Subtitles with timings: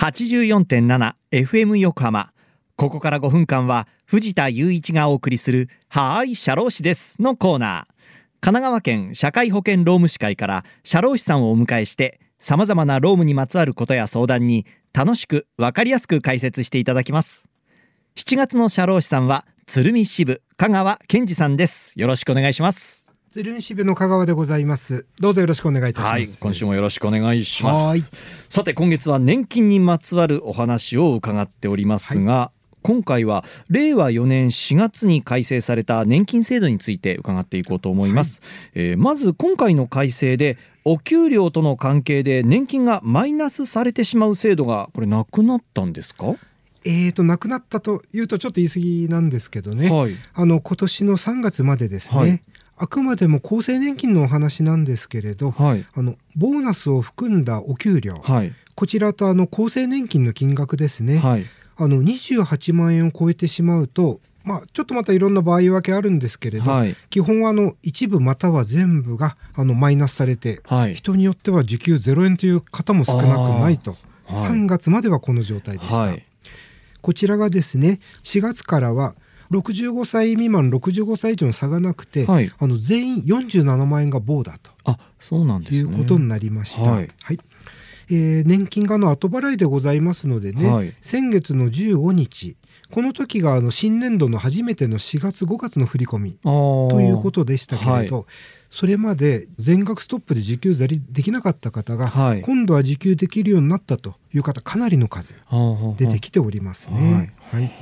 [0.00, 2.32] 84.7FM 横浜。
[2.76, 7.92] ここから5分間は藤田雄一がお送りする「はーい社労士です」のコーナー。
[8.40, 17.50] 神奈川県社会保険労務士会から社労士さんをお迎えしてさまざまな労務にまつわることや相談に楽しく分かりやすく解説していただきます。
[18.16, 21.92] 7月の社労士さんは鶴見支部香川健二さんです。
[22.00, 23.09] よろしくお願いします。
[23.32, 25.06] 鶴見支部の香川でございます。
[25.20, 28.10] どうぞよろしくお願いいたします、はい、今週もよろしくお願いします。
[28.48, 32.78] さて今月は年金にまつわるお話を伺っておりますが、はい。
[32.82, 46.34] 今回は令和4年4月に改正された年金制度について伺っていこうと思います、はい、えー、まず今回の改正でお給料との関係で年金がマイナスされてしまう制度がこれなくなったんですか？
[46.84, 52.42] えーと、なくなったというとちょっと言い過ぎなんですけどね、はい、あの今年の3月までですね、はい、
[52.82, 58.22] あくまでも厚生年金のお話なんですけれど、はい、あのボーナスを含んだお給料、
[58.74, 61.20] こちらとあの厚生年金の金額ですね、
[61.76, 76.10] あの28万円を超えてしまうとまあ、ちょっとまたいろんな場合分けあるんですけれど、はい、基本はあの一部または全部があのマイナスされて、はい、人によっては受給0円という方も少なくないと、はい、3月まではこの状態でした、
[77.02, 79.14] こちらがですね4月からは
[79.50, 84.70] 65歳未満65歳以上の差がなくて、あの全員47万円が棒だと。
[84.84, 86.82] あそうなんです、ね、いうことになりました。
[86.82, 87.08] はい。
[88.12, 92.56] えー、年金がの後払いでございますのでね、はい、先月の15日
[92.90, 98.26] この時があの新年度の初めての4月5月の振り込みということでしたけれど、はい、
[98.70, 100.76] それまで全額ストップで受給
[101.10, 105.34] できなかった方が、はい、今度は受給できるようになったという方かなりの数
[105.96, 107.34] 出てきておりますね。
[107.50, 107.72] はい、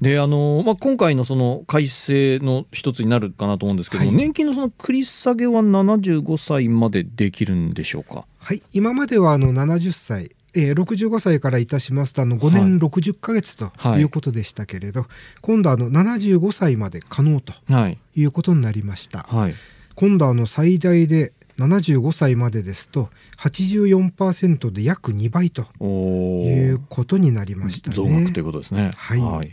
[0.00, 8.24] であのまあ、今回のその改正の一つになるかなと思うんですけども、年金のその繰り下げは75歳までできるんでしょうか？
[8.38, 8.62] はい。
[8.72, 15.08] 今まではあの70歳えー、65歳からいたしますとあの5年60か月ということでしたけれど、はい、
[15.42, 17.52] 今度あの75歳まで可能と
[18.16, 19.54] いうことになりました、はい、
[19.94, 27.96] 今度あの最大で75歳までですと84%で約2倍ということになりましたね。
[27.96, 28.92] 増額ということですね。
[28.96, 29.20] はい。
[29.20, 29.52] はい、なる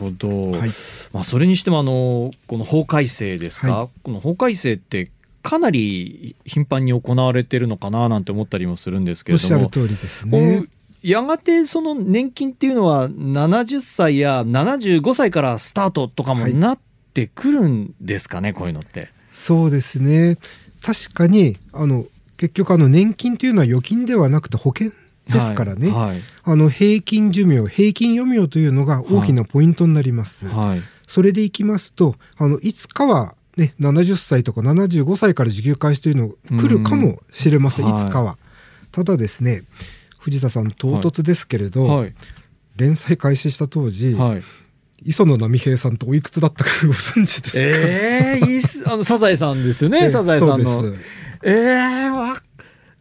[0.00, 0.50] ほど。
[0.50, 0.70] はい、
[1.12, 5.12] まあそれにしてもあのこの法改正ですか、はい、この法改正って
[5.42, 8.08] かなり頻繁に行われてるのかな？
[8.08, 9.54] なんて思ったりもするんですけれども。
[9.54, 10.64] おっしゃる通りですね。
[11.02, 16.78] やがてその年金っていうのは70歳や75歳からスタートとかもなっ
[17.12, 19.12] てくるんですかね、はい、こういうのって。
[19.34, 20.38] そうですね。
[20.80, 22.06] 確かにあの
[22.36, 24.92] 結局あの年金というのは預金ではなくて保険
[25.28, 30.46] ですからね、はいはい、あの平均寿命平均余命というのが大きなポイントになります。
[31.08, 38.36] それでいきますとあのいつかはね、70歳とか75歳から受給開始というの来るかもしれません、いつかは。
[38.90, 39.62] ただですね
[40.18, 41.98] 藤田さん唐突ですけれど、はい。
[41.98, 42.14] はい、
[42.76, 44.42] 連載開始した当時、はい、
[45.04, 47.60] 磯野波平さんとおいくつだったかご存知ですか？
[47.60, 50.94] ええー、 あのサザエさんですよね、サザエさんの。
[51.42, 52.40] ええー、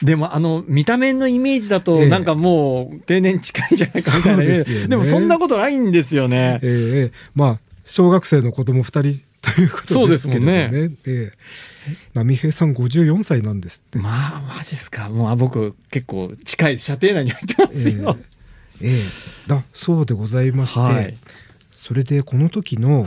[0.04, 6.60] でもあの見た目のイメージだとなんかもう定年近いんじゃないかみたいな、でね、でもそんなことないんですよね。
[6.62, 9.02] ええー、まあ小学生の子供2人
[9.42, 10.70] ということですけどね。
[10.70, 11.32] ねえ
[12.14, 14.00] 波平さん54歳なんですって。
[14.00, 15.10] まあマジっすか。
[15.10, 18.18] もう僕結構近い射程内に入ってますよ。
[18.82, 21.18] えー、えー、だそうでございまして、はい、
[21.84, 23.06] それでこの時の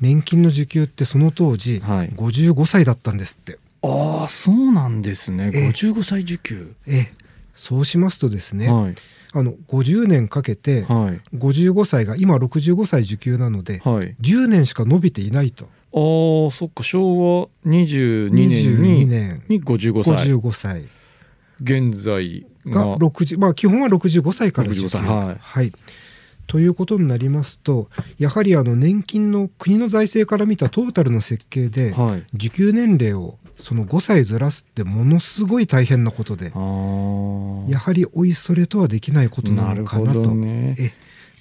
[0.00, 3.56] 年金の受給ってその当時55歳だったんですって。
[3.82, 5.50] ああそうなんですね。
[5.50, 6.74] 55歳受給。
[6.88, 7.06] えー、
[7.54, 8.68] そうしますとですね。
[8.68, 8.94] はい。
[9.32, 15.66] あの50年かけて55歳が今65歳受給なので、はい、10年しか伸びていないと。
[15.92, 16.82] ああそっか。
[16.82, 19.42] 昭和22年年。
[19.48, 20.84] に55歳 ,55 歳。
[21.62, 24.98] 現在が60まあ基本は65歳から受給。
[24.98, 25.72] はい、はい、
[26.46, 40.34] ということになりますとやはりあの年金の国の財政から見たトータルの設計で、はい、受給年齢をその5歳ずらすってものすごい大変なことでやはりおいそれとはできないことなのかなと。
[40.34, 40.92] ね、え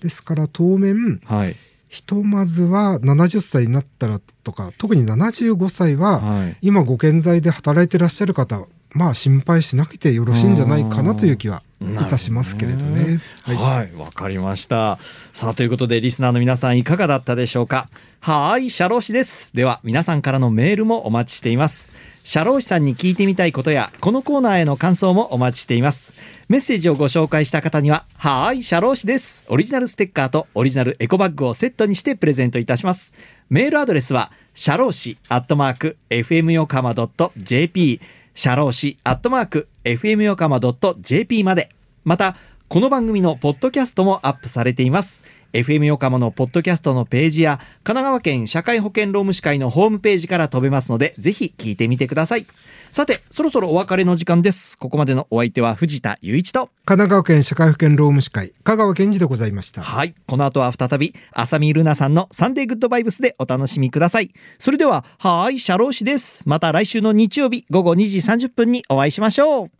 [0.02, 1.56] ですから当面、はい、
[1.90, 13.20] ひとまずは70歳になったらとか特に75歳は、今ご健在で働いてらっしゃる方まあ心配しなくてよろしいんじゃないかなという気はいたしますけれどね。
[13.44, 15.00] はいわ、はい、かりました。
[15.34, 17.90] さあということでリスナーの皆さんいかがだったでしょうか？
[18.22, 19.56] はい社労士です。
[19.56, 21.90] では皆さんからのメールもお待ちしています。
[22.24, 26.16] 社労士さんに聞いてみたいことやこのコーナーへの感想もお待ちしています
[26.50, 33.14] メッセージをご紹介した方にははい社労士ですオリジナルステッカーとオリジナルエコバッグをセットにしてプレゼントいたします
[33.52, 36.96] メールアドレスは社労士アットマーク FM 横浜
[37.38, 38.02] .jp
[38.36, 40.60] 社労士アットマーク FM 横浜
[41.00, 41.70] .jp まで。
[42.04, 42.36] また
[42.68, 45.24] この番組のポッドキャストもアップされています。
[45.56, 52.46] FM 横浜のポッドキャストのページや神奈川県社会保険労務士会のホームページから飛べますのでぜひ聞いてみてください。
[52.92, 54.78] さてそろそろお別れの時間です。
[54.78, 59.82] ここまでのお相手は藤田雄一と神奈川県社会保険労務士会香川健二でございました。
[59.82, 60.14] はい。
[60.28, 64.32] この後は再び浅見ルナさんのサンデーグッドバイブスでお楽しみください。
[64.58, 66.44] それでははいシャロー氏です。
[66.46, 69.76] また来週の日曜日午後2時30分にお会いしましょう